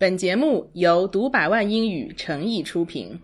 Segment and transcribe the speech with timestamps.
[0.00, 3.18] 本节目由读百万英语诚意出品。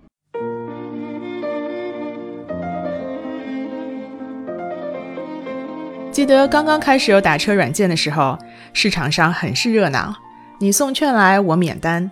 [6.11, 8.37] 记得刚刚开始有打车软件的时候，
[8.73, 10.17] 市场上很是热闹，
[10.59, 12.11] 你送券来我免单，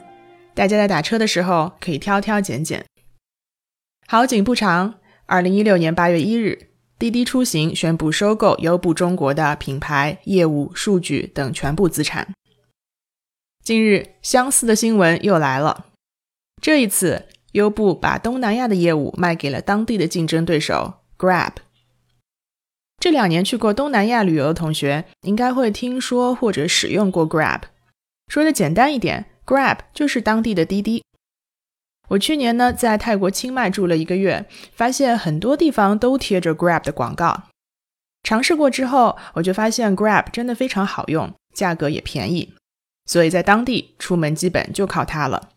[0.54, 2.84] 大家在打车的时候可以挑挑拣拣。
[4.06, 4.94] 好景不长，
[5.26, 6.68] 二零一六年八月一日，
[7.00, 12.28] 滴滴出行宣布收购优步中国的品牌、业务、数据等全部资产。
[13.62, 15.86] 近日，相似的新闻又来了。
[16.60, 21.52] 这一次，优步把东南亚的业务卖给了当地的竞争对手 Grab。
[22.98, 27.60] 这两年去过东南亚旅游的同学，应该会听说或者使用过 Grab。
[28.26, 31.04] 说的简单一点，Grab 就是当地的滴滴。
[32.08, 37.44] 我去年呢，在泰国清迈住了一个月，发现很多地方都贴着 Grab 的广告。
[38.24, 42.54] 尝试过之后，我就发现 Grab 真的非常好用，价格也便宜。
[43.06, 45.50] 所以在当地出门基本就靠它了。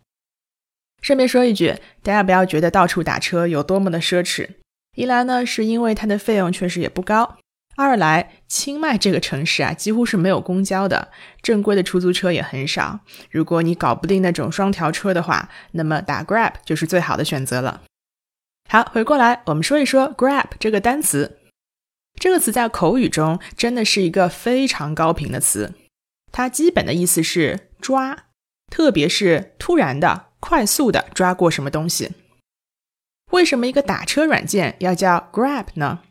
[1.01, 4.49] 顺便说一句，大家不要觉得到处打车有多么的奢侈。
[4.95, 7.37] 一来呢，是因为它的费用确实也不高；
[7.75, 11.09] 二来，清迈这个城市啊，几乎是没有公交的，
[11.41, 13.01] 正规的出租车也很少。
[13.29, 17.83] 如果你搞不定那种双条车的话，那么打 Grab 就是最好的选择了。
[18.67, 21.37] 好，回过来我们说一说 Grab 这个单词。
[22.19, 25.73] 这个词在口语中真的是一个非常高频的词。
[26.35, 28.25] 它基本的意思是抓，
[28.69, 32.11] 特别是突然的、快速的抓过什么东西。
[33.31, 36.01] 为什么一个打车软件要叫 Grab 呢？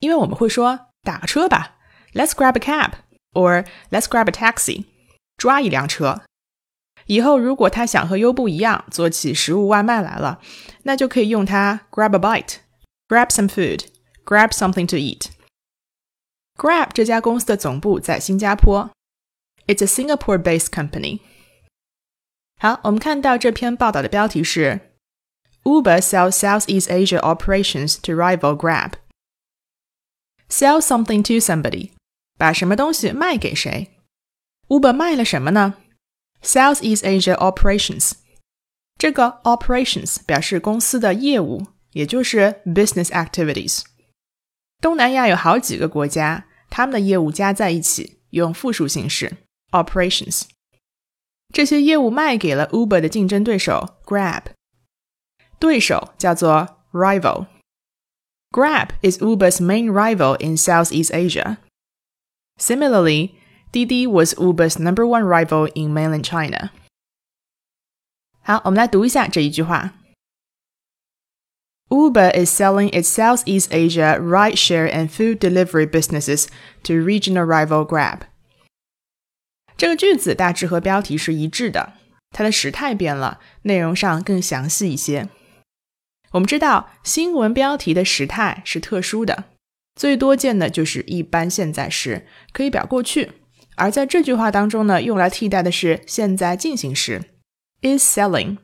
[0.00, 1.76] 因为我们会说打个车吧
[2.14, 4.86] ，Let's grab a cab，or Let's grab a taxi，
[5.36, 6.22] 抓一辆车。
[7.06, 10.40] 以后如果他想和优步一样做起食物外卖来了，
[10.82, 15.28] 那就可以用它 grab a bite，grab some food，grab something to eat。
[16.56, 18.90] Grab 这家公司的总部在新加坡。
[19.67, 21.19] It's a Singapore-based company.
[22.59, 24.95] 好，我们看到这篇报道的标题是
[25.63, 28.93] Uber sells Southeast Asia operations to rival Grab.
[30.49, 31.91] Sell something to somebody，
[32.37, 33.91] 把什么东西卖给谁？
[34.67, 35.75] Uber 卖了什么呢？
[36.41, 38.13] Southeast Asia operations，
[38.97, 43.83] 这个 operations 表示公司的业务，也就是 business activities。
[44.81, 49.37] 东南亚有好几个国家，他们的业务加在一起用复数形式。
[49.73, 50.43] operations，
[51.53, 54.43] 这些业务卖给了 Uber 的竞争对手 Grab，
[55.59, 61.57] 对手叫做 rival。Grab is Uber's main rival in Southeast Asia.
[62.57, 63.35] Similarly,
[63.71, 66.71] Didi was Uber's number one rival in mainland China.
[68.41, 69.93] 好，我们来读一下这一句话。
[71.89, 76.47] Uber is selling its Southeast Asia rideshare and food delivery businesses
[76.83, 78.21] to regional rival Grab.
[79.76, 81.94] 这个句子大致和标题是一致的，
[82.30, 85.28] 它的时态变了，内容上更详细一些。
[86.32, 89.44] 我们知道新闻标题的时态是特殊的，
[89.94, 93.30] 最多见的就是一般现在时，可以表过去；
[93.76, 97.22] 而在这句话当中呢，用来替代的是现在进行时
[97.82, 98.58] ，is selling，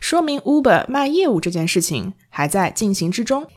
[0.00, 3.50] 说明 Uber 卖业务这件事情还在进行之中。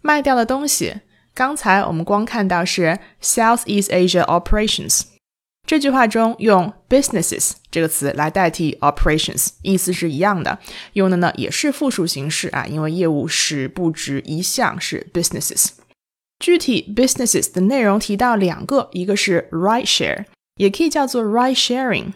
[0.00, 1.00] 卖掉的东西，
[1.32, 5.11] 刚才我们光看到是 Southeast Asia operations。
[5.66, 10.58] 这句话中用 businesses 这个词来代替 operations，意思是一样的，
[10.94, 15.70] 用的呢也是复数形式啊，因为业务是不止一项，是 businesses。
[16.38, 20.24] 具体 businesses 的内容提到两个，一个是 ride share，
[20.56, 22.12] 也可以叫做 ride sharing，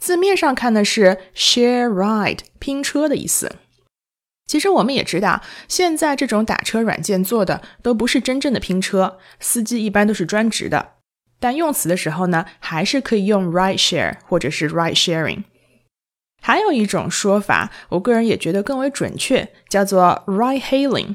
[0.00, 3.56] 字面上看的是 share ride 拼车的意思。
[4.46, 10.92] 其实我们也知道，现在这种打车软件做的都不是真正的拼车，司机一般都是专职的。
[11.38, 15.44] 但用词的时候呢，还是可以用 ride share 或者是 ride sharing。
[16.42, 21.14] 还有一种说法，我个人也觉得更为准确，叫做 ride hailing。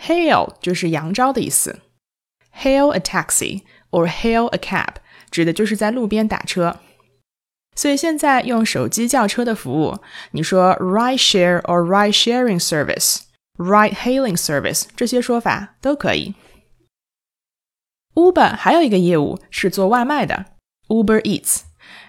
[0.00, 1.80] hail 就是扬招的意思
[2.58, 4.96] ，hail a taxi or hail a cab
[5.30, 6.80] 指的就是在路边打车。
[7.74, 10.00] 所以现在用手机叫车的服务，
[10.32, 13.20] 你说 ride share or ride sharing service、
[13.56, 16.34] ride hailing service 这些说法都可以。
[18.14, 20.46] Uber 还有一个业务是做外卖的
[20.88, 21.62] ，Uber Eats。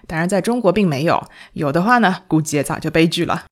[0.06, 3.46] 当然，在中国并没有，有的话呢，估计也早就悲剧了。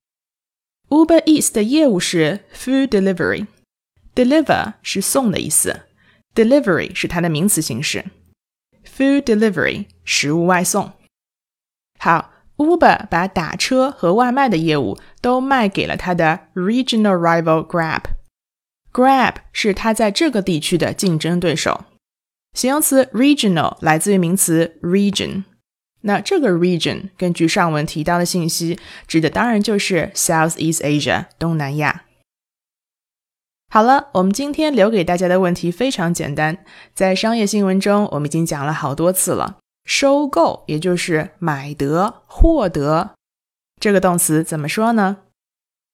[0.90, 5.84] Uber Eats 的业务是 food delivery，deliver 是送的意思
[6.36, 8.06] ，delivery 是它的名词形式
[8.86, 10.92] ，food delivery 食物外送。
[11.98, 21.86] 好，Uber 把打车和外卖的业务都卖给了它的 regional rival Grab，Grab 是它在这个地区的竞争对手。
[22.54, 25.44] 形容词 regional 来自于名词 region，
[26.02, 28.78] 那这个 region 根据上文提到的信息，
[29.08, 32.06] 指的当然就是 Southeast Asia 东南亚。
[33.70, 39.60] 好了，我们今天留给大家的问题非常简单，在商业新闻中我们已经讲了好多次了。
[39.86, 43.12] 收购也就是买得、获得，
[43.80, 45.18] 这个动词怎么说呢？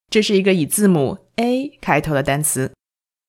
[0.10, 2.74] 这是一个以字母 A 开头的单词。